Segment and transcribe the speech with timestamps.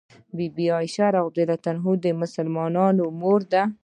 [0.35, 1.35] بي بي عائشه رض
[2.03, 3.63] د مسلمانانو مور ده